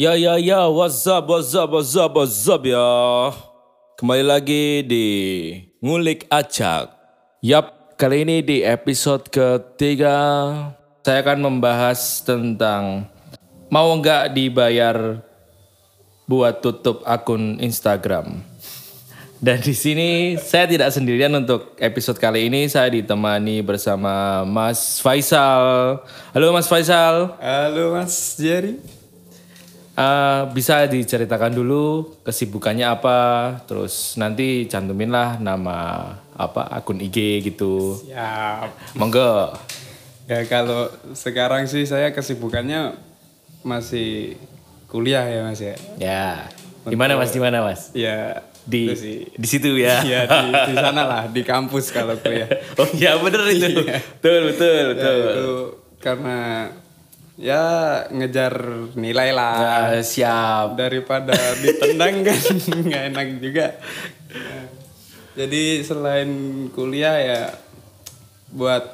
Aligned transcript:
Ya 0.00 0.16
ya 0.16 0.40
ya, 0.40 0.64
what's 0.72 1.04
up, 1.04 1.28
what's 1.28 1.52
up, 1.52 1.76
what's 1.76 1.92
up, 1.92 2.16
what's 2.16 2.48
up 2.48 2.64
ya. 2.64 2.88
Kembali 4.00 4.24
lagi 4.24 4.80
di 4.80 5.06
Ngulik 5.84 6.24
Acak. 6.32 6.96
Yap, 7.44 8.00
kali 8.00 8.24
ini 8.24 8.40
di 8.40 8.64
episode 8.64 9.28
ketiga 9.28 10.16
saya 11.04 11.20
akan 11.20 11.44
membahas 11.44 12.24
tentang 12.24 13.12
mau 13.68 13.92
nggak 13.92 14.32
dibayar 14.32 15.20
buat 16.24 16.64
tutup 16.64 17.04
akun 17.04 17.60
Instagram. 17.60 18.40
Dan 19.36 19.60
di 19.60 19.76
sini 19.76 20.40
saya 20.40 20.64
tidak 20.64 20.96
sendirian 20.96 21.36
untuk 21.36 21.76
episode 21.76 22.16
kali 22.16 22.48
ini 22.48 22.72
saya 22.72 22.88
ditemani 22.88 23.60
bersama 23.60 24.48
Mas 24.48 24.96
Faisal. 25.04 26.00
Halo 26.32 26.56
Mas 26.56 26.72
Faisal. 26.72 27.36
Halo 27.36 28.00
Mas 28.00 28.40
Jerry. 28.40 28.99
Eh, 30.00 30.42
bisa 30.56 30.88
diceritakan 30.88 31.52
dulu 31.52 32.16
kesibukannya 32.24 32.88
apa, 32.88 33.18
terus 33.68 34.16
nanti 34.16 34.64
cantumin 34.64 35.12
lah 35.12 35.36
nama 35.36 36.08
apa 36.32 36.72
akun 36.72 37.04
IG 37.04 37.44
gitu. 37.44 38.00
Siap. 38.08 38.96
Monggo. 38.96 39.52
Ya 40.24 40.40
kalau 40.48 40.88
sekarang 41.12 41.68
sih 41.68 41.84
saya 41.84 42.16
kesibukannya 42.16 42.96
masih 43.60 44.40
kuliah 44.88 45.28
ya 45.28 45.44
Mas 45.44 45.60
ya. 45.60 45.76
Ya. 46.00 46.48
Di 46.88 46.96
mana 46.96 47.20
Mas? 47.20 47.36
Di 47.36 47.40
mana 47.42 47.60
Mas? 47.60 47.92
Ya 47.92 48.40
Di 48.64 48.88
di 49.36 49.46
situ 49.48 49.76
ya. 49.76 50.00
Ya 50.00 50.24
di, 50.24 50.48
di 50.72 50.74
sana 50.80 51.04
lah 51.04 51.22
di 51.28 51.44
kampus 51.44 51.92
kalau 51.92 52.16
kuliah. 52.16 52.48
oh 52.80 52.88
iya 52.96 53.20
bener 53.20 53.44
itu. 53.52 53.84
Betul 53.84 54.40
betul 54.48 54.72
Ya, 54.80 54.86
betul. 54.96 55.18
itu 55.20 55.48
karena 56.00 56.38
ya 57.40 57.64
ngejar 58.06 58.52
nilai 58.94 59.32
lah 59.32 59.56
Ya, 59.90 60.04
siap. 60.04 60.76
daripada 60.76 61.32
ditendang 61.56 62.20
kan 62.20 62.36
nggak 62.84 63.02
enak 63.10 63.26
juga. 63.40 63.66
Ya. 64.28 64.60
Jadi 65.36 65.80
selain 65.80 66.30
kuliah 66.68 67.16
ya 67.16 67.40
buat 68.52 68.84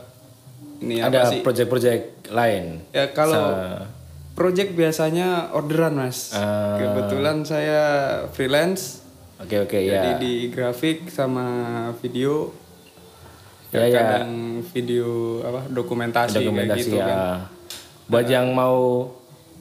ini 0.79 1.01
apa 1.01 1.11
Ada 1.11 1.43
project-project 1.43 2.31
lain. 2.31 2.87
Ya 2.91 3.11
kalau 3.11 3.35
Sa- 3.35 3.89
project 4.33 4.71
biasanya 4.73 5.51
orderan 5.51 5.97
mas. 5.97 6.31
Ah. 6.31 6.77
Kebetulan 6.77 7.43
saya 7.43 7.83
freelance, 8.31 9.01
Oke 9.37 9.59
oke 9.59 9.75
jadi 9.75 10.11
ya. 10.13 10.21
di 10.21 10.49
grafik 10.49 11.09
sama 11.09 11.45
video. 11.99 12.53
Ya, 13.69 13.85
ya. 13.85 13.99
kadang 13.99 14.31
video 14.63 15.09
apa 15.43 15.67
dokumentasi, 15.67 16.33
kayak 16.33 16.47
Dokumentasi 16.47 16.81
gitu 16.87 16.97
ya. 16.97 17.05
kan. 17.05 17.21
Buat 18.07 18.27
yang 18.27 18.55
mau 18.55 19.11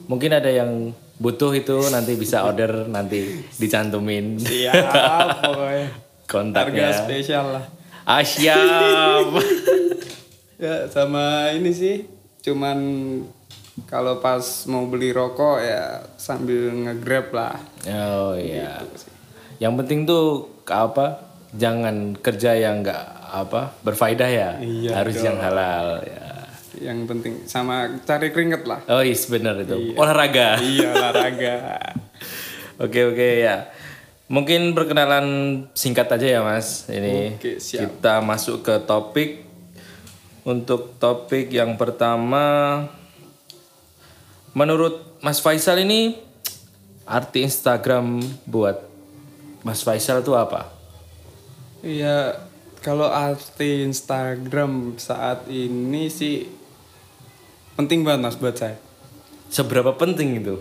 mungkin 0.06 0.30
ada 0.30 0.46
yang 0.46 0.94
butuh 1.16 1.50
itu 1.56 1.76
nanti 1.88 2.12
bisa 2.14 2.44
order 2.44 2.84
nanti 2.86 3.40
dicantumin 3.56 4.36
Siap 4.36 4.74
pokoknya. 5.48 5.88
Harga 5.88 6.28
kontaknya. 6.28 6.88
spesial 6.92 7.46
lah. 7.54 7.64
Ah, 8.06 8.22
siap. 8.22 9.26
Ya 10.56 10.88
sama 10.88 11.52
ini 11.52 11.68
sih, 11.68 12.08
cuman 12.40 12.80
kalau 13.84 14.24
pas 14.24 14.40
mau 14.64 14.88
beli 14.88 15.12
rokok 15.12 15.60
ya 15.60 16.00
sambil 16.16 16.72
nge-grab 16.72 17.28
lah. 17.36 17.60
oh 17.84 18.32
iya. 18.32 18.80
Yang 19.60 19.84
penting 19.84 20.08
tuh 20.08 20.48
apa? 20.64 21.28
Jangan 21.52 22.16
kerja 22.16 22.56
yang 22.56 22.80
nggak 22.80 23.04
apa 23.36 23.76
berfaedah 23.84 24.30
ya. 24.32 24.50
Iya 24.56 24.96
Harus 24.96 25.20
yang 25.20 25.36
halal 25.36 26.00
ya. 26.08 26.25
Yang 26.80 26.98
penting 27.08 27.34
sama 27.48 27.88
cari 28.04 28.30
keringet 28.30 28.62
lah. 28.68 28.80
Oh 28.88 29.00
iya 29.00 29.16
benar 29.28 29.54
itu. 29.60 29.96
Olahraga. 29.96 30.60
iya 30.60 30.92
olahraga. 30.92 31.54
Oke 32.84 33.08
oke 33.08 33.28
ya. 33.40 33.72
Mungkin 34.28 34.76
perkenalan 34.76 35.26
singkat 35.72 36.12
aja 36.12 36.26
ya 36.28 36.40
Mas. 36.44 36.84
Ini 36.92 37.40
Oke, 37.40 37.56
siap. 37.56 37.88
kita 37.88 38.20
masuk 38.20 38.60
ke 38.60 38.74
topik. 38.84 39.48
Untuk 40.44 41.00
topik 41.00 41.50
yang 41.50 41.74
pertama, 41.74 42.84
menurut 44.52 45.18
Mas 45.24 45.42
Faisal 45.42 45.82
ini 45.82 46.20
arti 47.02 47.42
Instagram 47.42 48.22
buat 48.46 48.78
Mas 49.66 49.82
Faisal 49.82 50.22
itu 50.22 50.36
apa? 50.38 50.70
Iya, 51.82 52.38
kalau 52.82 53.10
arti 53.10 53.82
Instagram 53.82 54.94
saat 55.02 55.50
ini 55.50 56.06
sih 56.06 56.46
penting 57.76 58.02
banget 58.02 58.20
mas 58.22 58.36
buat 58.36 58.56
saya. 58.56 58.76
Seberapa 59.46 59.94
penting 59.94 60.40
itu? 60.40 60.58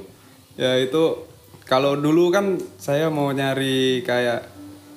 Ya 0.56 0.78
itu 0.78 1.26
kalau 1.66 1.98
dulu 1.98 2.30
kan 2.30 2.56
saya 2.78 3.10
mau 3.10 3.32
nyari 3.32 4.06
kayak 4.06 4.46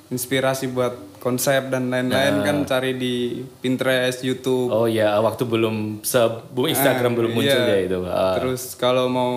inspirasi 0.08 0.68
buat 0.68 0.94
konsep 1.18 1.68
dan 1.68 1.90
lain-lain 1.90 2.46
kan 2.46 2.56
cari 2.62 2.94
di 2.94 3.42
Pinterest, 3.58 4.22
YouTube. 4.22 4.70
Oh 4.70 4.86
ya, 4.86 5.18
waktu 5.18 5.42
belum 5.44 6.00
se 6.00 6.20
bu- 6.54 6.70
Instagram 6.70 7.12
belum 7.12 7.32
muncul 7.34 7.58
iya. 7.58 7.74
ya 7.74 7.78
itu. 7.82 7.98
Ah, 8.06 8.34
Terus 8.38 8.78
kalau 8.78 9.10
mau 9.10 9.32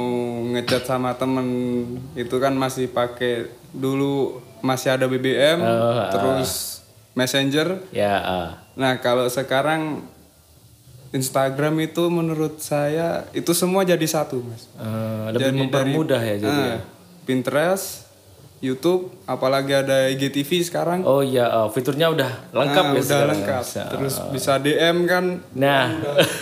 ngechat 0.47 0.85
sama 0.85 1.17
temen 1.17 1.47
itu 2.13 2.35
kan 2.37 2.53
masih 2.53 2.85
pakai 2.87 3.49
dulu 3.73 4.39
masih 4.61 4.93
ada 4.93 5.09
BBM, 5.09 5.57
Oh, 5.57 6.05
terus 6.13 6.83
Messenger. 7.17 7.81
ya, 7.89 8.13
ah. 8.21 8.49
Nah, 8.77 9.01
kalau 9.01 9.25
sekarang 9.25 10.05
Instagram 11.11 11.75
itu 11.81 12.07
menurut 12.07 12.57
saya 12.57 13.27
itu 13.31 13.51
semua 13.51 13.83
jadi 13.83 14.03
satu, 14.03 14.39
Mas. 14.39 14.63
Eh, 14.73 15.25
lebih 15.29 15.43
Jadi 15.45 15.57
mempermudah 15.59 16.21
ya 16.21 16.35
jadi. 16.39 16.63
Ah, 16.69 16.79
Pinterest, 17.21 18.07
YouTube, 18.57 19.11
apalagi 19.25 19.73
ada 19.73 20.07
IGTV 20.07 20.63
sekarang. 20.63 21.03
Oh 21.03 21.19
iya, 21.19 21.51
oh, 21.53 21.67
fiturnya 21.67 22.07
udah 22.07 22.31
lengkap 22.51 22.83
Ah, 22.83 22.87
ya 22.87 22.93
udah 22.93 23.03
sekarang. 23.03 23.29
lengkap. 23.35 23.63
Bisa. 23.63 23.83
Terus 23.87 24.15
bisa 24.31 24.51
DM 24.57 24.97
kan. 25.03 25.25
Nah, 25.53 25.85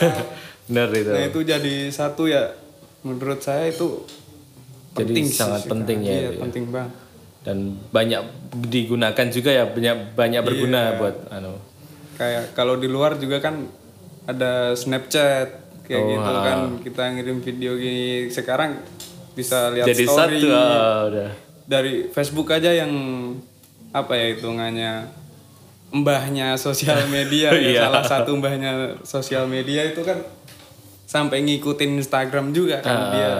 bener 0.67 0.87
itu. 0.91 1.09
Nah, 1.09 1.23
itu 1.25 1.39
jadi 1.41 1.75
satu 1.89 2.25
ya. 2.25 2.53
Menurut 2.99 3.39
saya 3.39 3.65
itu 3.65 4.03
Jadi 4.91 5.01
penting 5.07 5.25
sih 5.25 5.35
sangat 5.35 5.61
sekarang. 5.61 5.71
penting 5.81 5.97
ya 5.99 6.11
Iya, 6.11 6.21
ya. 6.27 6.39
penting 6.39 6.63
banget. 6.69 6.93
Dan 7.39 7.57
banyak 7.89 8.21
digunakan 8.63 9.27
juga 9.29 9.49
ya, 9.49 9.63
banyak 9.65 9.97
banyak 10.13 10.41
berguna 10.43 10.79
Iya. 10.85 10.95
buat 10.95 11.15
anu. 11.31 11.53
Kayak 12.13 12.51
kalau 12.51 12.75
di 12.75 12.85
luar 12.85 13.15
juga 13.15 13.39
kan 13.39 13.63
ada 14.29 14.77
Snapchat 14.77 15.47
kayak 15.83 15.97
Oh, 15.99 16.09
gitu 16.11 16.31
kan. 16.37 16.59
Kita 16.85 17.03
ngirim 17.11 17.41
video 17.41 17.73
gini. 17.73 18.29
Sekarang 18.29 18.77
bisa 19.33 19.73
lihat 19.73 19.87
Jadi 19.87 20.03
story. 20.05 20.37
satu 20.37 20.47
ah, 20.53 20.99
udah. 21.07 21.29
dari 21.65 21.93
Facebook 22.07 22.49
aja 22.49 22.69
yang 22.69 22.91
apa 23.89 24.13
ya 24.13 24.37
hitungannya 24.37 25.09
mbahnya 25.89 26.53
sosial 26.55 27.07
media 27.15 27.49
ya. 27.49 27.57
Iya. 27.57 27.81
salah 27.87 28.03
satu 28.05 28.37
mbahnya 28.37 29.01
sosial 29.01 29.49
media 29.49 29.81
itu 29.83 30.05
kan 30.05 30.21
sampai 31.09 31.41
ngikutin 31.41 31.97
Instagram 31.97 32.53
juga 32.53 32.85
kan. 32.85 32.93
Ah, 32.93 33.09
dia 33.09 33.31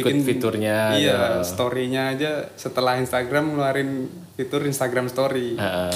ikut 0.00 0.16
fiturnya, 0.24 0.96
iya 0.96 1.44
storynya 1.44 2.16
aja. 2.16 2.48
Setelah 2.56 2.96
Instagram 2.96 3.52
ngeluarin 3.52 4.08
fitur 4.32 4.64
Instagram 4.64 5.12
Story. 5.12 5.60
Ah. 5.60 5.92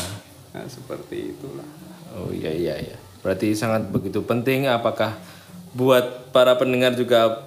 nah 0.53 0.64
seperti 0.68 1.32
itulah. 1.32 1.64
Oh 2.12 2.28
iya 2.28 2.53
iya 2.53 2.74
iya. 2.76 2.97
Berarti 3.26 3.59
sangat 3.59 3.91
begitu 3.91 4.22
penting. 4.22 4.70
Apakah 4.70 5.19
buat 5.75 6.31
para 6.31 6.54
pendengar 6.54 6.94
juga 6.94 7.42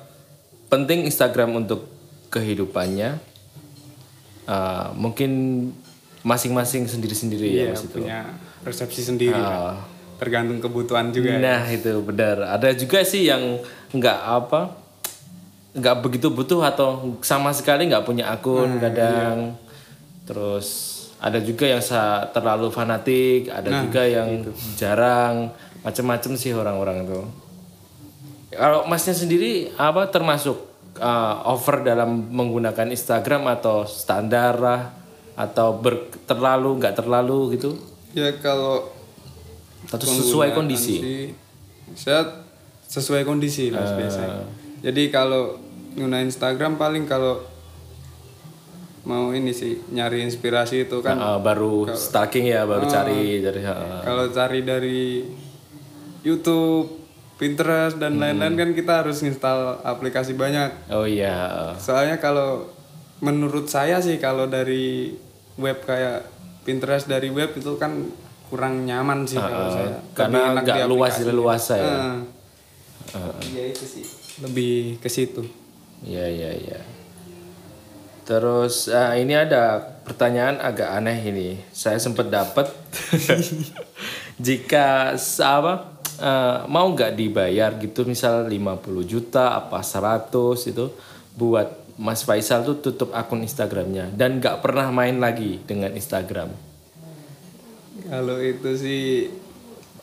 penting 0.67 1.07
Instagram 1.07 1.55
untuk 1.55 1.87
kehidupannya? 2.27 3.15
Ah, 4.43 4.91
mungkin 4.91 5.31
masing-masing 6.19 6.83
sendiri-sendiri 6.83 7.47
ya 7.47 7.63
Iya, 7.63 7.71
mas 7.71 7.87
itu. 7.87 7.95
punya 7.95 8.19
persepsi 8.59 9.07
sendiri 9.07 9.39
Ah. 9.39 9.79
kan. 9.79 9.95
tergantung 10.19 10.59
kebutuhan 10.59 11.15
juga 11.15 11.39
Nah 11.39 11.63
itu 11.71 11.95
benar. 12.03 12.59
Ada 12.59 12.75
juga 12.75 13.07
sih 13.07 13.23
yang 13.23 13.55
nggak 13.95 14.19
apa, 14.19 14.75
nggak 15.71 15.95
begitu 16.03 16.27
butuh 16.27 16.59
atau 16.59 17.15
sama 17.23 17.55
sekali 17.55 17.87
nggak 17.87 18.03
punya 18.03 18.27
akun 18.27 18.83
kadang. 18.83 19.55
Terus 20.27 20.67
ada 21.23 21.39
juga 21.39 21.71
yang 21.71 21.79
terlalu 22.35 22.67
fanatik, 22.67 23.47
ada 23.47 23.79
juga 23.79 24.03
yang 24.03 24.43
jarang, 24.75 25.55
macam-macam 25.79 26.31
sih 26.35 26.51
orang-orang 26.51 27.07
itu. 27.07 27.19
Kalau 28.49 28.83
masnya 28.85 29.13
sendiri 29.13 29.69
apa 29.77 30.09
termasuk 30.09 30.57
uh, 30.97 31.47
over 31.47 31.81
dalam 31.81 32.27
menggunakan 32.29 32.89
Instagram 32.89 33.47
atau 33.47 33.85
standar 33.85 34.57
lah 34.57 34.81
atau 35.33 35.77
ber, 35.77 36.11
terlalu 36.25 36.81
nggak 36.81 36.95
terlalu 36.97 37.55
gitu? 37.55 37.77
ya 38.09 38.27
kalau 38.41 38.89
Atau 39.87 40.03
sesuai 40.03 40.51
kondisi? 40.51 40.97
sih, 40.99 41.21
saya 41.93 42.25
sesuai 42.83 43.21
kondisi 43.21 43.69
mas 43.69 43.87
Ah. 43.87 43.95
biasanya 43.95 44.43
jadi 44.81 45.03
kalau 45.07 45.55
guna 45.93 46.19
Instagram 46.19 46.75
paling 46.75 47.05
kalau 47.05 47.39
mau 49.05 49.31
ini 49.31 49.53
sih 49.53 49.79
nyari 49.89 50.25
inspirasi 50.25 50.85
itu 50.85 50.99
kan 50.99 51.15
Uh, 51.15 51.39
baru 51.39 51.87
stalking 51.93 52.45
ya, 52.45 52.65
baru 52.65 52.85
cari 52.85 53.39
dari 53.39 53.61
uh, 53.63 54.03
kalau 54.03 54.25
cari 54.29 54.59
dari 54.61 55.23
YouTube 56.23 56.99
Pinterest 57.39 57.95
dan 57.95 58.19
lain-lain 58.19 58.59
kan 58.59 58.69
kita 58.75 58.99
harus 58.99 59.23
install 59.23 59.79
aplikasi 59.87 60.35
banyak. 60.35 60.91
Oh 60.91 61.07
iya. 61.07 61.71
Soalnya 61.79 62.19
kalau 62.19 62.67
menurut 63.23 63.71
saya 63.71 64.03
sih 64.03 64.19
kalau 64.19 64.51
dari 64.51 65.15
web 65.55 65.79
kayak 65.87 66.27
Pinterest 66.67 67.07
dari 67.07 67.31
web 67.31 67.55
itu 67.55 67.79
kan 67.79 68.11
kurang 68.51 68.83
nyaman 68.83 69.23
sih 69.23 69.39
kalau 69.39 69.71
saya. 69.71 70.03
Karena 70.11 70.51
nggak 70.59 70.87
luas 70.91 71.15
leluasa 71.23 71.79
ya. 71.79 71.95
Ah. 73.15 73.39
Iya 73.39 73.71
itu 73.71 73.87
sih. 73.87 74.05
Lebih 74.43 74.99
ke 74.99 75.07
situ. 75.07 75.47
Iya 76.03 76.27
iya 76.27 76.51
iya. 76.59 76.79
Terus 78.27 78.91
eh, 78.91 79.23
ini 79.23 79.31
ada 79.31 79.79
pertanyaan 80.03 80.59
agak 80.59 80.91
aneh 80.91 81.17
ini. 81.23 81.55
Saya 81.71 82.03
sempat 82.03 82.27
dapat 82.27 82.67
jika 84.45 85.15
apa 85.39 85.98
eh, 86.19 86.57
mau 86.67 86.91
nggak 86.91 87.15
dibayar 87.15 87.71
gitu 87.79 88.03
misal 88.03 88.45
50 88.45 89.07
juta 89.07 89.55
apa 89.55 89.79
100 89.79 90.29
itu 90.71 90.85
buat 91.33 91.67
Mas 91.99 92.23
Faisal 92.23 92.63
tuh 92.63 92.79
tutup 92.79 93.11
akun 93.11 93.43
Instagramnya 93.43 94.11
dan 94.15 94.39
nggak 94.39 94.63
pernah 94.63 94.87
main 94.91 95.19
lagi 95.19 95.59
dengan 95.63 95.91
Instagram. 95.95 96.51
Kalau 98.09 98.37
itu 98.39 98.69
sih 98.79 99.03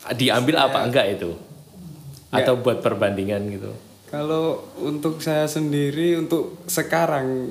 Diambil 0.07 0.61
apa 0.61 0.87
enggak 0.87 1.19
itu? 1.19 1.35
Atau 2.31 2.61
buat 2.63 2.79
perbandingan 2.79 3.43
gitu? 3.51 3.73
kalau 4.07 4.63
untuk 4.79 5.19
saya 5.19 5.51
sendiri 5.51 6.15
untuk 6.15 6.63
sekarang 6.71 7.51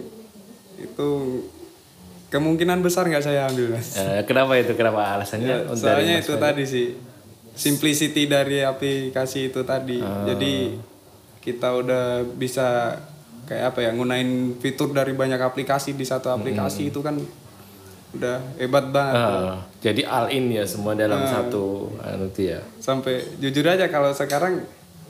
itu 0.79 1.09
kemungkinan 2.31 2.79
besar 2.79 3.05
nggak 3.05 3.21
saya 3.23 3.47
ambil 3.51 3.75
mas. 3.75 3.95
Eh, 3.99 4.23
kenapa 4.23 4.55
itu? 4.55 4.73
Kenapa 4.73 5.19
alasannya? 5.19 5.45
Ya, 5.45 5.75
soalnya 5.75 6.15
itu 6.19 6.33
tadi 6.39 6.63
sih 6.63 6.95
simplicity 7.55 8.27
dari 8.27 8.61
aplikasi 8.61 9.49
itu 9.49 9.63
tadi. 9.63 10.03
Ah. 10.03 10.27
Jadi 10.27 10.75
kita 11.39 11.71
udah 11.73 12.21
bisa 12.35 12.99
kayak 13.45 13.73
apa 13.73 13.79
ya 13.85 13.89
ngunain 13.93 14.57
fitur 14.57 14.89
dari 14.91 15.13
banyak 15.13 15.37
aplikasi 15.37 15.93
di 15.93 16.03
satu 16.03 16.33
aplikasi 16.33 16.89
itu 16.89 16.99
kan 16.99 17.15
udah 18.15 18.37
hebat 18.59 18.89
banget. 18.89 19.15
Ah, 19.15 19.59
jadi 19.83 20.01
all 20.07 20.27
in 20.31 20.51
ya 20.51 20.63
semua 20.67 20.95
dalam 20.95 21.23
satu 21.27 21.95
anu 22.03 22.31
ya. 22.35 22.63
Sampai 22.79 23.23
jujur 23.39 23.63
aja 23.67 23.87
kalau 23.91 24.11
sekarang 24.15 24.63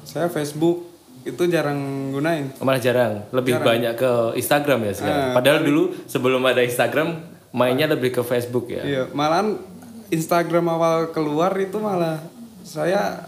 saya 0.06 0.30
Facebook 0.30 0.96
itu 1.26 1.42
jarang 1.50 2.12
gunain. 2.14 2.54
Malah 2.62 2.82
jarang, 2.82 3.14
lebih 3.34 3.58
banyak 3.58 3.98
ke 3.98 4.12
Instagram 4.38 4.86
ya 4.86 4.94
sekarang. 4.94 5.34
Padahal 5.34 5.60
dulu 5.66 5.84
sebelum 6.06 6.42
ada 6.46 6.62
Instagram 6.62 7.18
mainnya 7.50 7.90
lebih 7.90 8.14
ke 8.14 8.22
Facebook 8.22 8.70
ya. 8.70 8.84
Iya, 8.84 9.04
malahan 9.16 9.58
Instagram 10.14 10.70
awal 10.70 11.10
keluar 11.10 11.56
itu 11.58 11.82
malah 11.82 12.22
saya 12.66 13.22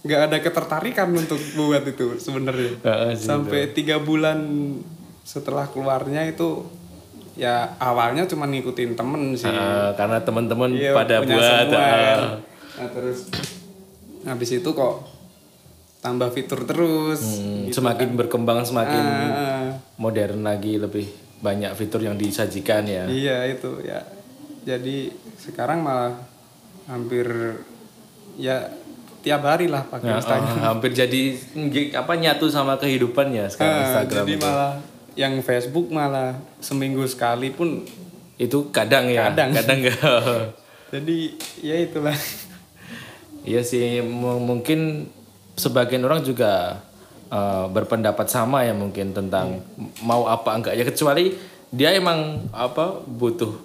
nggak 0.00 0.20
ada 0.32 0.38
ketertarikan 0.40 1.12
untuk 1.12 1.36
buat 1.54 1.84
itu 1.84 2.16
sebenarnya. 2.16 2.80
Heeh 2.80 3.12
sih, 3.14 3.28
Sampai 3.28 3.76
tiga 3.76 4.00
bulan 4.00 4.40
setelah 5.26 5.68
keluarnya 5.68 6.24
itu 6.24 6.64
ya 7.36 7.76
awalnya 7.76 8.24
cuma 8.24 8.48
ngikutin 8.48 8.96
temen 8.96 9.36
sih. 9.36 9.50
Ah, 9.50 9.92
karena 9.92 10.22
teman-teman 10.24 10.72
Iya, 10.72 10.96
pada 10.96 11.20
punya 11.20 11.36
buat 11.36 11.44
semua, 11.44 11.76
ah. 11.76 11.90
kan. 11.92 12.20
Nah 12.80 12.88
terus 12.94 13.18
habis 14.24 14.50
itu 14.54 14.70
kok 14.72 14.94
tambah 16.00 16.30
fitur 16.32 16.64
terus. 16.64 17.20
Hmm, 17.20 17.68
semakin 17.68 18.16
berkembang 18.16 18.64
semakin 18.64 19.02
Ah, 19.04 19.68
modern 20.00 20.46
lagi 20.46 20.80
lebih 20.80 21.10
banyak 21.42 21.74
fitur 21.76 22.00
yang 22.00 22.16
disajikan 22.16 22.86
ya. 22.88 23.04
Iya 23.04 23.52
itu 23.52 23.84
ya. 23.84 24.00
Jadi 24.64 25.10
sekarang 25.36 25.82
malah 25.84 26.14
hampir 26.86 27.26
ya 28.36 28.68
tiap 29.20 29.42
hari 29.42 29.66
lah 29.66 29.82
pakai 29.82 30.06
Nah, 30.06 30.18
Instagram. 30.18 30.54
ah, 30.54 30.62
hampir 30.70 30.90
jadi 30.90 31.34
apa 31.92 32.12
nyatu 32.14 32.46
sama 32.46 32.76
kehidupannya 32.76 33.48
sekarang 33.48 33.74
Ah, 33.74 33.82
Instagram 33.84 34.22
jadi 34.22 34.32
itu. 34.32 34.44
malah 34.44 34.72
yang 35.12 35.34
Facebook 35.40 35.88
malah 35.88 36.30
seminggu 36.58 37.02
sekali 37.04 37.48
pun. 37.48 37.82
Itu 38.36 38.68
kadang 38.68 39.08
ya, 39.08 39.32
Kadang. 39.32 39.48
kadang 39.50 39.78
enggak. 39.80 39.96
Jadi 40.92 41.34
ya 41.58 41.72
itulah. 41.74 42.12
Iya 43.42 43.62
sih, 43.62 43.98
mu- 43.98 44.38
mungkin 44.38 45.08
sebagian 45.54 46.02
orang 46.02 46.20
juga 46.20 46.84
uh, 47.26 47.64
berpendapat 47.66 48.26
sama 48.26 48.60
ya 48.60 48.70
mungkin 48.70 49.10
tentang 49.10 49.64
mau 49.98 50.26
apa 50.26 50.52
enggak 50.52 50.74
ya 50.74 50.84
kecuali 50.84 51.32
dia 51.70 51.90
emang 51.90 52.44
apa 52.52 53.00
butuh 53.02 53.56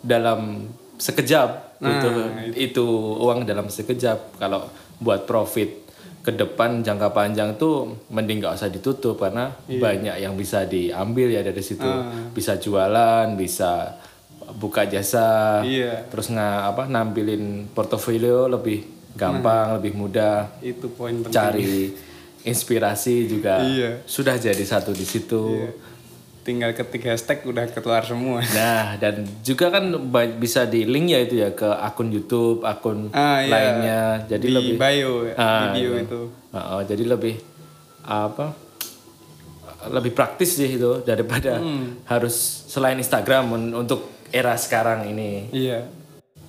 dalam 0.00 0.66
sekejap 0.96 1.63
butuh 1.76 2.14
itu 2.54 2.86
uang 3.18 3.44
dalam 3.44 3.66
sekejap. 3.66 4.38
Kalau 4.38 4.68
buat 4.98 5.24
profit 5.24 5.82
ke 6.24 6.32
depan 6.32 6.80
jangka 6.80 7.12
panjang 7.12 7.52
tuh 7.54 8.00
mending 8.08 8.40
nggak 8.40 8.56
usah 8.56 8.72
ditutup 8.72 9.20
karena 9.20 9.52
banyak 9.66 10.16
yang 10.16 10.32
bisa 10.34 10.64
diambil 10.64 11.28
ya 11.28 11.44
dari 11.44 11.60
situ. 11.60 11.84
Bisa 12.32 12.56
jualan 12.56 13.34
bisa 13.34 14.00
buka 14.56 14.84
jasa 14.84 15.60
Iya. 15.60 16.04
terus 16.08 16.28
nggak 16.28 16.56
apa 16.68 16.82
nampilin 16.84 17.64
portofolio 17.72 18.44
lebih 18.46 18.84
gampang 19.12 19.80
lebih 19.80 19.92
mudah. 19.94 20.48
Itu 20.60 20.92
poin 20.92 21.16
penting. 21.20 21.32
cari 21.32 21.74
inspirasi 22.44 23.24
juga 23.24 23.64
Iya. 23.64 24.04
sudah 24.04 24.36
jadi 24.36 24.60
satu 24.60 24.92
di 24.92 25.04
situ 25.04 25.72
Tinggal 26.44 26.70
ketik 26.70 27.02
hashtag 27.04 27.40
udah 27.42 27.64
keluar 27.66 28.02
semua. 28.02 28.44
nah 28.58 28.94
dan 28.94 29.24
juga 29.40 29.68
kan 29.68 29.88
bisa 30.34 30.64
di 30.64 30.84
link 30.84 31.08
ya 31.08 31.20
itu 31.20 31.34
ya 31.36 31.50
ke 31.50 31.64
akun 31.64 32.08
YouTube 32.08 32.60
akun 32.62 33.08
Ah, 33.10 33.40
iya. 33.40 33.48
lainnya 33.48 34.00
jadi 34.28 34.44
di 34.44 34.52
lebih 34.52 34.76
bio 34.76 35.12
ya, 35.24 35.34
Ah, 35.34 35.60
di 35.66 35.80
bio 35.80 35.90
iya. 35.90 36.04
itu. 36.04 36.20
Ah, 36.50 36.64
oh, 36.70 36.82
jadi 36.82 37.04
lebih 37.06 37.34
apa 38.02 38.52
lebih 39.86 40.12
praktis 40.12 40.54
sih 40.54 40.70
itu 40.70 41.00
daripada 41.02 41.56
Hmm. 41.56 42.00
harus 42.04 42.32
selain 42.66 42.96
Instagram 42.96 43.48
un- 43.50 43.74
untuk 43.74 44.00
era 44.30 44.52
sekarang 44.54 45.04
ini 45.06 45.48
Iya. 45.50 45.84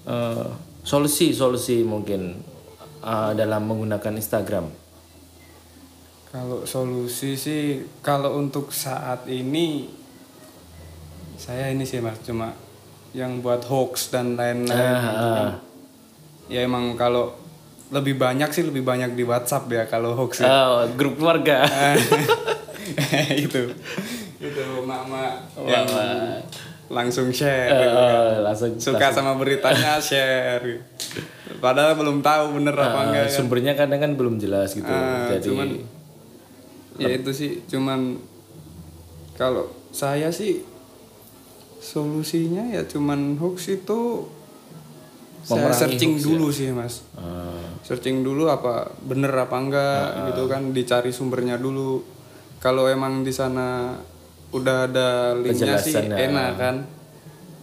Eh, 0.05 0.47
solusi 0.81 1.31
solusi 1.31 1.81
mungkin 1.81 2.35
eh, 3.01 3.31
dalam 3.33 3.63
menggunakan 3.63 4.13
Instagram 4.13 4.65
Kalau 6.35 6.67
solusi 6.67 7.39
sih 7.39 7.63
kalau 8.01 8.35
untuk 8.35 8.67
saat 8.69 9.23
ini 9.25 9.87
saya 11.37 11.71
ini 11.71 11.87
sih 11.87 12.03
Mas 12.03 12.19
cuma 12.19 12.51
yang 13.11 13.39
buat 13.39 13.63
hoax 13.63 14.11
dan 14.11 14.35
lain-lain 14.35 14.75
Ah, 14.75 14.99
gitu 14.99 15.27
kan. 15.31 15.49
Ya 16.47 16.59
emang 16.61 16.99
kalau 16.99 17.31
lebih 17.87 18.19
banyak 18.19 18.51
sih 18.51 18.63
lebih 18.63 18.83
banyak 18.83 19.15
di 19.15 19.23
WhatsApp 19.23 19.63
ya 19.69 19.87
kalau 19.87 20.11
hoax 20.13 20.43
ya. 20.43 20.51
Oh, 20.51 20.83
grup 20.91 21.15
keluarga 21.15 21.63
itu. 23.39 23.71
Itu 24.35 24.63
mama 24.83 25.39
yang 25.57 25.87
langsung 26.85 27.31
share 27.31 27.71
gitu 27.71 27.95
kan. 27.95 28.43
Langsung 28.43 28.71
Suka 28.75 29.07
sama 29.09 29.39
beritanya 29.39 29.95
share. 30.03 30.83
Padahal 31.57 31.95
belum 31.95 32.19
tahu 32.19 32.59
bener 32.59 32.75
apa 32.75 32.99
eh, 32.99 33.05
enggak. 33.07 33.25
sumbernya 33.31 33.73
kadang 33.73 33.97
kan 33.97 34.11
belum 34.13 34.35
jelas 34.35 34.75
gitu 34.75 34.85
Ah, 34.85 35.31
jadi 35.31 35.47
cuman- 35.47 35.94
ya 36.97 37.09
itu 37.11 37.31
sih 37.31 37.51
cuman 37.65 38.15
kalau 39.35 39.67
saya 39.91 40.31
sih 40.31 40.63
solusinya 41.79 42.71
ya 42.71 42.83
cuman 42.83 43.37
hoax 43.37 43.69
itu 43.71 44.25
saya 45.45 45.69
searching 45.69 46.17
ya? 46.17 46.23
dulu 46.25 46.49
sih 46.49 46.73
mas 46.73 47.05
eh, 47.13 47.65
searching 47.85 48.25
dulu 48.25 48.49
apa 48.49 48.89
bener 49.05 49.29
apa 49.31 49.55
enggak 49.55 50.05
gitu 50.33 50.49
kan 50.49 50.73
dicari 50.73 51.13
sumbernya 51.13 51.61
dulu 51.61 52.01
kalau 52.57 52.89
emang 52.89 53.21
di 53.21 53.29
sana 53.29 53.93
udah 54.49 54.89
ada 54.89 55.09
linknya 55.37 55.77
sih 55.77 55.93
ya. 55.93 56.17
enak 56.25 56.51
kan 56.57 56.75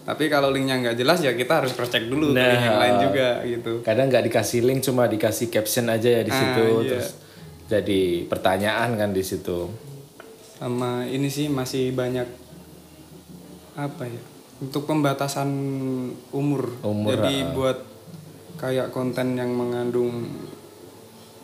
tapi 0.03 0.27
kalau 0.27 0.51
linknya 0.51 0.79
nggak 0.79 0.97
jelas 0.99 1.19
ya 1.19 1.33
kita 1.33 1.63
harus 1.63 1.73
cross 1.73 1.91
check 1.91 2.07
dulu 2.07 2.31
Nah. 2.31 2.43
link 2.45 2.63
yang 2.63 2.79
lain 2.79 2.95
juga 3.01 3.29
gitu 3.43 3.73
kadang 3.83 4.07
nggak 4.07 4.25
dikasih 4.29 4.61
link 4.63 4.81
cuma 4.83 5.07
dikasih 5.07 5.47
caption 5.49 5.87
aja 5.89 6.09
ya 6.11 6.23
di 6.23 6.31
Ah, 6.31 6.39
situ 6.39 6.65
iya. 6.79 6.91
terus 6.95 7.09
jadi 7.73 8.29
pertanyaan 8.29 9.01
kan 9.01 9.11
di 9.17 9.25
situ. 9.25 9.73
Sama 10.61 11.09
ini 11.09 11.33
sih 11.33 11.49
masih 11.49 11.97
banyak 11.97 12.29
apa 13.73 14.05
ya 14.05 14.23
untuk 14.61 14.85
pembatasan 14.85 15.49
umur, 16.37 16.77
Umur, 16.85 17.17
jadi 17.17 17.57
buat 17.57 17.81
kayak 18.61 18.93
konten 18.93 19.35
yang 19.41 19.49
mengandung 19.57 20.29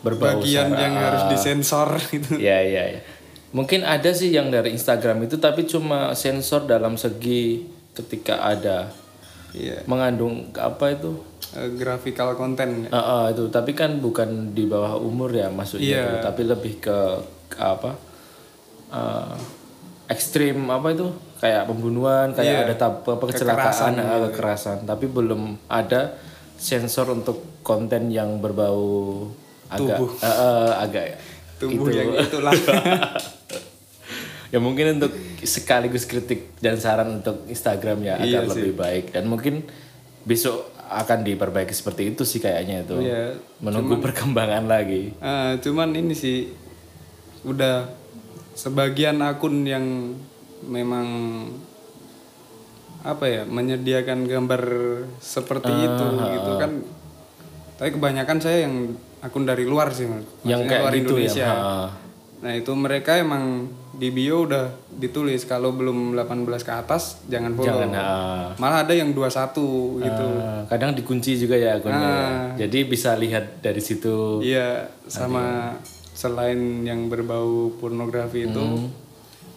berbau 0.05 0.39
bagian 0.39 0.69
yang 0.71 0.93
harus 0.93 1.25
disensor 1.33 1.97
gitu. 2.13 2.37
Ya 2.37 2.61
ya 2.61 2.85
ya 2.95 3.01
mungkin 3.49 3.81
ada 3.81 4.13
sih 4.13 4.29
yang 4.29 4.53
dari 4.53 4.73
Instagram 4.77 5.25
itu 5.25 5.41
tapi 5.41 5.65
cuma 5.65 6.13
sensor 6.13 6.69
dalam 6.69 6.95
segi 7.01 7.65
ketika 7.97 8.45
ada 8.45 8.93
iya 9.51 9.81
mengandung 9.83 10.49
apa 10.53 10.91
itu 10.91 11.11
eh, 11.51 11.69
graphical 11.71 12.33
konten 12.33 12.85
ya. 12.85 12.89
Ah, 12.89 12.99
ah, 12.99 13.23
itu 13.27 13.49
tapi 13.49 13.73
kan 13.73 13.97
bukan 13.97 14.51
di 14.51 14.63
bawah 14.63 14.95
umur 14.95 15.29
ya 15.31 15.49
maksudnya 15.49 15.85
Iya. 15.89 16.03
itu. 16.05 16.17
tapi 16.21 16.41
lebih 16.43 16.73
ke, 16.77 16.97
ke 17.47 17.57
apa 17.57 17.91
eh, 18.89 19.35
ekstrim 20.07 20.65
apa 20.67 20.91
itu 20.91 21.07
kayak 21.37 21.65
pembunuhan 21.65 22.33
kayak 22.33 22.45
Iya. 22.45 22.59
ada 22.63 22.75
tab, 22.75 22.93
apa, 23.01 23.23
kecelakaan 23.25 23.93
Kekerasan 23.93 23.93
ah, 23.99 24.19
kekerasan 24.27 24.77
tapi 24.83 25.05
belum 25.05 25.41
ada 25.67 26.17
sensor 26.55 27.09
untuk 27.09 27.61
konten 27.61 28.09
yang 28.09 28.37
berbau 28.37 29.29
agak 29.67 29.95
Tubuh. 29.95 30.09
eh, 30.19 30.27
eh, 30.27 30.71
agak 30.75 31.05
tubuh 31.57 31.87
itu. 31.87 31.95
yang 31.95 32.09
itulah 32.15 32.53
ya 34.49 34.57
mungkin 34.57 34.97
untuk 34.97 35.13
sekaligus 35.41 36.03
kritik 36.03 36.57
dan 36.57 36.77
saran 36.77 37.21
untuk 37.21 37.45
Instagram 37.45 38.01
ya 38.01 38.17
Iya 38.17 38.41
agar 38.41 38.53
lebih 38.53 38.73
baik. 38.75 39.05
Dan 39.13 39.29
mungkin 39.29 39.65
besok 40.25 40.69
akan 40.89 41.21
diperbaiki 41.21 41.69
seperti 41.69 42.09
itu 42.11 42.25
sih 42.25 42.41
kayaknya 42.41 42.81
itu. 42.81 42.97
Iya, 42.97 43.37
menunggu 43.61 44.01
perkembangan 44.01 44.65
lagi. 44.65 45.13
Ah, 45.21 45.53
cuman 45.61 45.93
ini 45.93 46.17
sih 46.17 46.49
udah 47.45 47.87
sebagian 48.57 49.21
akun 49.21 49.63
yang 49.63 50.17
memang 50.65 51.07
apa 52.99 53.23
ya 53.31 53.41
menyediakan 53.47 54.27
gambar 54.27 54.61
seperti 55.23 55.71
Ah, 55.71 55.85
itu 55.87 56.05
gitu 56.35 56.51
kan. 56.59 56.71
Tapi 57.79 57.89
kebanyakan 57.95 58.37
saya 58.43 58.67
yang 58.67 58.91
akun 59.23 59.47
dari 59.47 59.63
luar 59.63 59.93
sih 59.93 60.09
yang 60.43 60.67
kayak 60.67 60.89
luar 60.89 60.93
gitu 60.97 61.15
Indonesia. 61.15 61.47
ya. 61.47 62.08
Nah 62.39 62.55
itu 62.55 62.71
mereka 62.71 63.19
emang 63.19 63.67
di 63.91 64.15
bio 64.15 64.47
udah 64.47 64.71
ditulis 64.95 65.43
kalau 65.43 65.75
belum 65.75 66.15
18 66.15 66.47
ke 66.63 66.71
atas 66.71 67.19
jangan 67.27 67.51
follow 67.51 67.83
Jangan, 67.83 67.91
ha. 67.91 68.55
malah 68.55 68.87
ada 68.87 68.95
yang 68.95 69.11
21 69.11 69.51
gitu 69.99 70.27
Ah, 70.39 70.63
kadang 70.71 70.95
dikunci 70.95 71.35
juga 71.35 71.59
ya 71.59 71.75
akunnya 71.75 71.99
ya. 72.55 72.63
jadi 72.63 72.87
bisa 72.87 73.11
lihat 73.13 73.59
dari 73.59 73.83
situ 73.83 74.39
Iya, 74.39 74.87
sama 75.03 75.75
selain 76.15 76.83
yang 76.83 77.07
berbau 77.07 77.75
pornografi 77.75 78.43
itu, 78.43 78.59
Hmm. 78.59 78.87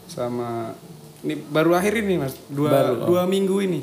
sama 0.07 0.75
ini 1.23 1.39
baru 1.39 1.75
akhir 1.75 2.03
ini 2.03 2.19
mas, 2.19 2.35
dua 2.47 2.99
oh. 2.99 3.07
dua 3.07 3.23
minggu 3.27 3.63
ini. 3.63 3.81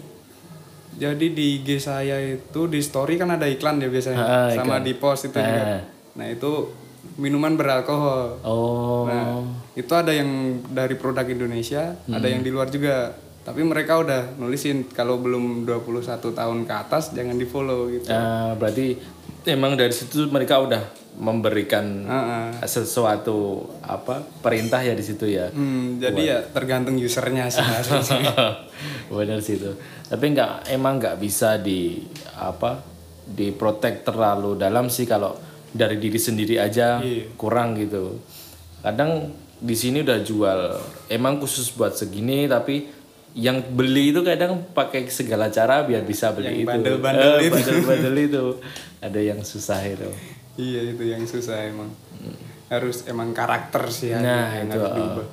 Jadi 0.96 1.32
di 1.32 1.60
IG 1.60 1.80
saya 1.80 2.20
itu 2.20 2.68
di 2.68 2.80
story 2.80 3.16
kan 3.16 3.32
ada 3.32 3.48
iklan 3.48 3.80
ya 3.80 3.88
biasanya, 3.88 4.20
Ah, 4.20 4.48
sama 4.52 4.80
di 4.80 4.92
post 4.94 5.28
itu 5.28 5.40
juga. 5.40 5.80
Ah. 5.80 5.82
Nah 6.16 6.28
itu 6.28 6.52
minuman 7.16 7.54
beralkohol. 7.54 8.40
oh 8.42 9.06
Nah 9.06 9.44
itu 9.74 9.92
ada 9.92 10.12
yang 10.12 10.28
dari 10.66 10.94
produk 10.94 11.24
Indonesia, 11.24 11.96
ada 12.06 12.20
Hmm. 12.20 12.34
yang 12.34 12.42
di 12.42 12.50
luar 12.50 12.68
juga. 12.68 13.16
Tapi 13.40 13.64
mereka 13.64 13.98
udah 13.98 14.36
nulisin 14.36 14.86
kalau 14.88 15.18
belum 15.18 15.64
21 15.64 16.06
tahun 16.30 16.64
ke 16.64 16.74
atas 16.78 17.12
jangan 17.12 17.34
di 17.34 17.44
follow 17.44 17.88
gitu. 17.88 18.06
Ah, 18.08 18.54
berarti 18.54 18.94
emang 19.44 19.74
dari 19.74 19.90
situ 19.90 20.28
mereka 20.28 20.60
udah 20.60 20.84
memberikan 21.18 22.06
Ah, 22.06 22.14
ah. 22.14 22.48
sesuatu 22.64 23.66
apa 23.82 24.22
perintah 24.40 24.80
ya 24.80 24.94
di 24.94 25.02
situ 25.02 25.26
ya 25.26 25.50
Hmm, 25.50 25.98
jadi 25.98 26.22
ya 26.22 26.38
tergantung 26.46 26.96
usernya 26.96 27.50
sih 27.50 27.60
benar 29.10 29.40
sih 29.40 29.58
itu 29.58 29.72
tapi 30.06 30.26
nggak 30.30 30.70
emang 30.70 30.96
nggak 30.98 31.18
bisa 31.18 31.58
di 31.58 32.00
apa 32.36 32.80
diprotek 33.26 34.02
terlalu 34.02 34.56
dalam 34.56 34.88
sih 34.88 35.04
kalau 35.04 35.34
dari 35.72 35.98
diri 35.98 36.18
sendiri 36.18 36.56
aja 36.58 36.98
kurang 37.36 37.76
gitu 37.76 38.18
kadang 38.80 39.30
di 39.56 39.74
sini 39.74 40.02
udah 40.02 40.20
jual 40.20 40.60
emang 41.08 41.38
khusus 41.38 41.70
buat 41.72 41.92
segini 41.92 42.46
tapi 42.46 42.88
yang 43.32 43.62
beli 43.70 44.10
itu 44.10 44.22
kadang 44.22 44.66
pakai 44.68 45.06
segala 45.08 45.48
cara 45.48 45.82
biar 45.82 46.02
bisa 46.02 46.32
beli 46.32 46.64
itu 46.64 46.66
bandel-bandel 46.66 47.38
Eh, 47.38 47.46
itu. 47.46 47.54
bandel-bandel 47.54 48.16
itu 48.18 48.44
ada 49.00 49.20
yang 49.20 49.40
susah 49.42 49.82
itu 49.84 50.10
Iya 50.56 50.92
itu 50.92 51.04
yang 51.06 51.24
susah 51.24 51.56
emang. 51.64 51.88
Harus 52.68 53.06
emang 53.06 53.32
karakter 53.32 53.88
sih 53.90 54.12
nah 54.12 54.52
yang 54.54 54.68
itu 54.68 54.76
harus 54.76 54.90
eh, 54.90 54.96
diubah. 54.96 55.28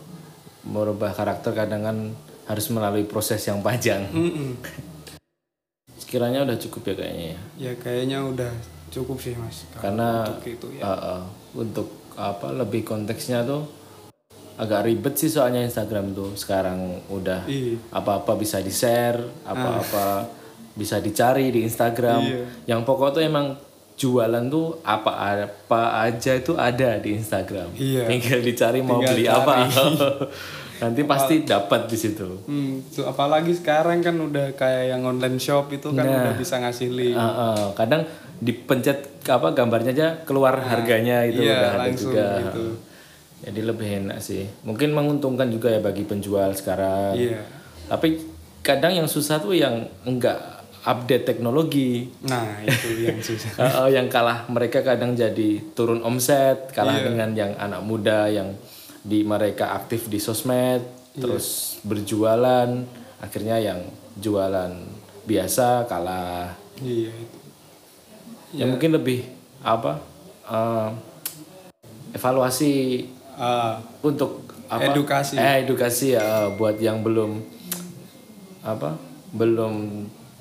merubah 0.66 1.10
karakter 1.12 1.52
kadang 1.52 1.82
kan 1.82 1.96
harus 2.44 2.66
melalui 2.68 3.02
proses 3.02 3.42
yang 3.42 3.58
panjang 3.58 4.06
Mm-mm. 4.08 4.54
sekiranya 5.96 6.42
udah 6.42 6.56
cukup 6.58 6.82
ya 6.84 6.94
kayaknya 6.96 7.26
ya 7.26 7.40
Ya 7.58 7.72
kayaknya 7.74 8.18
udah 8.22 8.52
cukup 8.88 9.16
sih 9.16 9.34
mas. 9.34 9.66
Karena 9.74 10.24
untuk 10.26 10.46
itu 10.46 10.68
ya. 10.72 10.82
uh, 10.82 10.90
uh, 10.90 11.20
untuk 11.54 11.88
apa 12.14 12.48
lebih 12.50 12.82
konteksnya 12.82 13.42
tuh 13.42 13.68
agak 14.56 14.84
ribet 14.84 15.14
sih 15.14 15.28
soalnya 15.28 15.60
Instagram 15.60 16.10
tuh 16.10 16.32
sekarang 16.32 16.80
udah 17.06 17.44
Iya. 17.44 17.76
apa-apa 17.90 18.34
bisa 18.34 18.56
di 18.58 18.72
share 18.72 19.20
apa-apa 19.44 20.24
bisa 20.72 20.96
dicari 20.98 21.50
di 21.50 21.60
Instagram 21.62 22.20
Iya. 22.22 22.40
yang 22.66 22.80
pokok 22.80 23.12
tuh 23.12 23.22
emang 23.22 23.52
jualan 23.94 24.44
tuh 24.46 24.80
apa 24.80 25.12
apa 25.44 25.80
aja 26.02 26.32
itu 26.32 26.52
ada 26.54 26.96
di 26.96 27.12
Instagram 27.14 27.68
Iya. 27.74 28.08
tinggal 28.08 28.40
dicari 28.40 28.80
mau 28.80 28.96
Tinggal 28.96 29.12
beli 29.12 29.24
cari. 29.24 29.36
apa 29.36 29.54
nanti 30.76 31.00
pasti 31.02 31.40
dapat 31.42 31.86
di 31.86 31.96
situ 31.96 32.44
Hmm, 32.44 32.84
tuh, 32.86 33.04
apalagi 33.04 33.52
sekarang 33.52 34.00
kan 34.00 34.12
udah 34.14 34.52
kayak 34.52 34.92
yang 34.92 35.02
online 35.02 35.36
shop 35.36 35.70
itu 35.70 35.88
kan 35.90 36.04
Nah. 36.04 36.20
udah 36.22 36.34
bisa 36.34 36.58
ngasih 36.58 36.88
link. 36.90 37.16
Uh, 37.16 37.24
uh, 37.24 37.62
kadang 37.72 38.04
dipencet 38.36 39.24
apa 39.24 39.50
gambarnya 39.50 39.92
aja 39.92 40.08
keluar 40.22 40.60
harganya 40.60 41.24
itu 41.24 41.40
iya, 41.40 41.56
udah 41.56 41.70
ada 41.74 41.90
juga. 41.90 42.26
gitu. 42.44 42.64
Jadi 43.42 43.60
lebih 43.62 43.88
enak 44.04 44.18
sih. 44.18 44.44
Mungkin 44.62 44.92
menguntungkan 44.92 45.48
juga 45.48 45.68
ya 45.68 45.80
bagi 45.80 46.04
penjual 46.04 46.52
sekarang. 46.52 47.16
Iya. 47.16 47.40
Tapi 47.88 48.20
kadang 48.60 48.92
yang 48.92 49.08
susah 49.08 49.38
tuh 49.38 49.56
yang 49.56 49.88
enggak 50.04 50.36
update 50.82 51.24
teknologi. 51.24 52.06
Nah 52.22 52.60
itu 52.62 52.88
yang 53.02 53.18
susah. 53.18 53.50
Uh, 53.56 53.64
uh, 53.84 53.88
yang 53.88 54.06
kalah 54.06 54.44
mereka 54.46 54.80
kadang 54.80 55.12
jadi 55.12 55.58
turun 55.72 56.00
omset, 56.00 56.68
kalah 56.70 57.00
Iya. 57.00 57.04
dengan 57.08 57.30
yang 57.32 57.52
anak 57.56 57.80
muda 57.80 58.28
yang 58.28 58.52
di 59.06 59.22
mereka 59.22 59.70
aktif 59.72 60.06
di 60.06 60.18
sosmed, 60.18 60.82
Iya. 61.14 61.22
terus 61.22 61.46
berjualan, 61.80 62.68
akhirnya 63.18 63.56
yang 63.56 63.80
jualan 64.16 64.72
biasa 65.22 65.86
kalah. 65.86 66.52
iya 66.76 67.08
itu. 67.08 67.38
ya 68.52 68.64
mungkin 68.64 68.92
lebih 68.92 69.24
apa 69.60 69.96
eh, 70.44 70.88
evaluasi 72.12 73.04
Ah, 73.36 73.76
untuk 74.00 74.48
apa 74.64 74.88
Edukasi. 74.90 75.36
eh 75.36 75.60
edukasi 75.62 76.16
ya 76.16 76.24
eh, 76.24 76.48
buat 76.52 76.80
yang 76.80 77.04
belum 77.04 77.36
apa 78.62 78.96
belum 79.30 79.74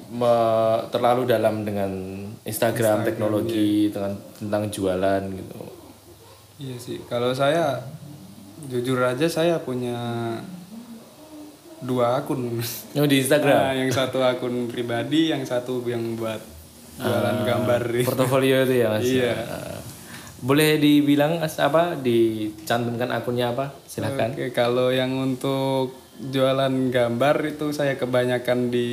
me- 0.10 0.81
terlalu 0.89 1.27
dalam 1.27 1.62
dengan 1.62 1.91
Instagram, 2.41 3.03
teknologi 3.03 3.91
dengan 3.91 4.15
tentang 4.34 4.63
jualan 4.69 5.22
gitu 5.27 5.60
iya 6.55 6.79
sih. 6.79 7.03
Kalau 7.03 7.36
saya 7.36 7.84
jujur 8.66 9.00
aja 9.00 9.28
saya 9.28 9.60
punya 9.60 9.96
dua 11.80 12.18
akun. 12.18 12.60
oh, 12.98 13.06
di 13.06 13.22
Instagram 13.22 13.54
Nah, 13.54 13.74
yang 13.76 13.92
satu 13.92 14.20
akun 14.20 14.68
pribadi, 14.68 15.30
yang 15.30 15.44
satu 15.44 15.84
yang 15.86 16.16
buat 16.16 16.40
jualan 16.96 17.44
gambar. 17.44 17.82
portofolio 18.08 18.64
itu 18.64 18.80
ya 18.80 18.88
mas 18.90 19.04
Iya. 19.04 19.34
Eh, 19.36 19.80
boleh 20.40 20.78
dibilang 20.78 21.42
apa 21.42 21.98
dicantumkan 21.98 23.12
akunnya 23.12 23.52
apa 23.52 23.76
silahkan 23.86 24.32
Oke, 24.32 24.52
kalau 24.52 24.92
yang 24.92 25.12
untuk 25.12 25.92
jualan 26.16 26.72
gambar 26.90 27.36
itu 27.44 27.76
saya 27.76 28.00
kebanyakan 28.00 28.72
di 28.72 28.88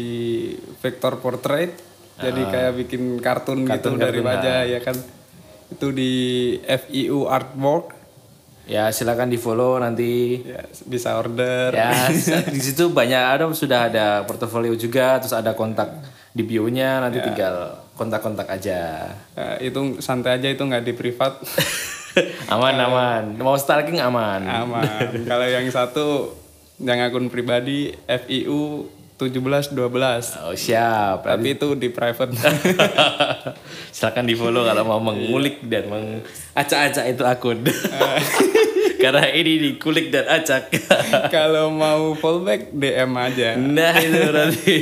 vector 0.82 1.22
portrait. 1.22 1.70
Jadi 2.12 2.42
kayak 2.44 2.72
bikin 2.78 3.18
kartun, 3.18 3.66
gitu 3.66 3.98
dari 3.98 4.22
wajah 4.22 4.62
ya 4.62 4.78
kan. 4.78 4.94
Itu 5.70 5.90
di 5.90 6.12
FIU 6.60 7.26
Artwork. 7.26 7.91
Ya 8.66 8.90
silakan 8.94 9.28
di 9.28 9.38
follow 9.38 9.78
nanti 9.78 10.42
Ya, 10.42 10.62
bisa 10.86 11.18
order. 11.18 11.74
Ya, 11.74 12.10
di 12.54 12.60
situ 12.60 12.90
banyak 12.90 13.22
ada 13.38 13.44
sudah 13.52 13.90
ada 13.90 14.06
portofolio 14.28 14.74
juga, 14.76 15.18
terus 15.18 15.34
ada 15.34 15.54
kontak 15.56 15.90
di 16.32 16.42
bio-nya, 16.46 17.02
nanti 17.04 17.20
tinggal 17.20 17.76
kontak-kontak 17.96 18.48
aja. 18.48 19.12
Ya, 19.36 19.48
itu 19.60 20.00
santai 20.00 20.40
aja 20.40 20.48
itu 20.48 20.62
nggak 20.62 20.84
di 20.84 20.92
privat. 20.96 21.38
aman 22.54 22.76
aman, 22.76 23.24
mau 23.40 23.56
stalking 23.56 24.00
aman. 24.00 24.44
Aman. 24.44 25.24
kalau 25.24 25.48
yang 25.48 25.64
satu 25.72 26.36
yang 26.82 27.00
akun 27.00 27.32
pribadi 27.32 27.94
FIU 28.04 28.84
1712. 29.28 30.42
Oh 30.42 30.54
siap. 30.56 31.22
Tapi 31.22 31.54
itu 31.54 31.78
di 31.78 31.88
private. 31.92 32.34
Silakan 33.94 34.26
di 34.26 34.34
follow 34.34 34.66
kalau 34.66 34.82
mau 34.82 34.98
mengulik 34.98 35.62
dan 35.70 35.86
mengacak-acak 35.86 37.04
itu 37.06 37.22
akun. 37.22 37.58
Karena 39.02 39.26
ini 39.34 39.58
dikulik 39.58 40.14
dan 40.14 40.30
acak. 40.30 40.70
kalau 41.34 41.74
mau 41.74 42.14
fallback 42.14 42.70
DM 42.70 43.12
aja. 43.18 43.58
nah 43.58 43.98
itu 43.98 44.18
berarti. 44.30 44.78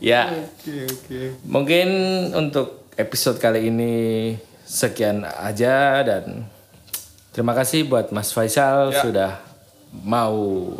ya, 0.00 0.32
Oke, 0.32 0.76
oke. 0.88 1.20
Mungkin 1.44 1.88
untuk 2.32 2.88
episode 2.96 3.36
kali 3.36 3.68
ini 3.68 3.92
sekian 4.64 5.28
aja 5.28 6.00
dan 6.00 6.48
terima 7.36 7.52
kasih 7.52 7.84
buat 7.84 8.08
Mas 8.08 8.32
Faisal 8.32 8.96
sudah 8.96 9.51
mau 9.92 10.36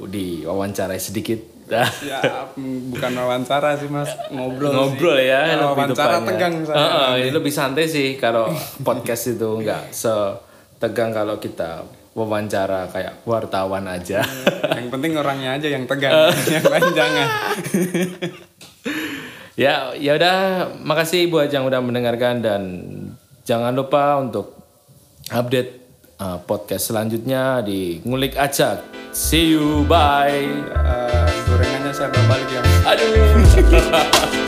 diwawancarai 0.09 1.01
sedikit. 1.01 1.41
Ya, 2.05 2.21
bukan 2.53 3.13
wawancara 3.17 3.81
sih 3.81 3.89
mas, 3.89 4.13
ngobrol. 4.29 4.77
Ngobrol 4.77 5.17
sih. 5.17 5.33
ya, 5.33 5.57
lebih 5.57 5.73
wawancara 5.73 6.21
tepatnya. 6.21 6.29
tegang 6.29 6.55
saya. 6.69 6.77
Heeh, 6.77 7.11
ini 7.17 7.31
lebih 7.33 7.49
santai 7.49 7.89
sih 7.89 8.21
kalau 8.21 8.53
podcast 8.85 9.33
itu 9.33 9.49
nggak 9.65 9.89
setegang 9.89 11.17
kalau 11.17 11.41
kita 11.41 11.81
wawancara 12.13 12.93
kayak 12.93 13.25
wartawan 13.25 13.89
aja. 13.89 14.21
yang 14.69 14.93
penting 14.93 15.17
orangnya 15.17 15.57
aja 15.57 15.69
yang 15.73 15.89
tegang, 15.89 16.13
yang 16.61 16.67
lain 16.69 16.91
jangan. 16.93 17.29
ya 19.63 19.97
ya 19.97 20.13
udah 20.17 20.37
makasih 20.85 21.33
buat 21.33 21.49
yang 21.49 21.65
udah 21.65 21.81
mendengarkan 21.81 22.45
dan 22.45 22.63
jangan 23.49 23.73
lupa 23.73 24.21
untuk 24.21 24.61
update 25.33 25.82
uh, 26.23 26.39
podcast 26.47 26.95
selanjutnya 26.95 27.59
di 27.67 27.99
ngulik 28.07 28.39
acak 28.39 28.87
see 29.11 29.53
you 29.53 29.83
bye. 29.91 30.31
Eh, 30.31 31.29
gorengannya 31.51 31.93
saya 31.93 32.09
balik 32.31 32.49
ya. 32.49 32.63
Aduh 32.87 34.39